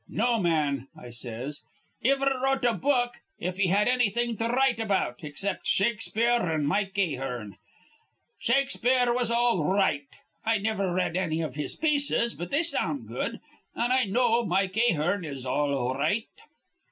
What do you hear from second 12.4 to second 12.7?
they